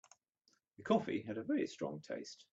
The 0.77 0.83
coffee 0.83 1.21
had 1.27 1.37
a 1.37 1.43
very 1.43 1.67
strong 1.67 2.01
taste. 2.01 2.45